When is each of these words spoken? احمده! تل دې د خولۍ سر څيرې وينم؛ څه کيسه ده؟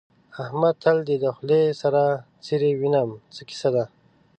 احمده! 0.43 0.71
تل 0.81 0.97
دې 1.07 1.15
د 1.23 1.25
خولۍ 1.35 1.63
سر 1.81 1.93
څيرې 2.45 2.71
وينم؛ 2.79 3.09
څه 3.35 3.41
کيسه 3.49 3.69
ده؟ 3.75 3.83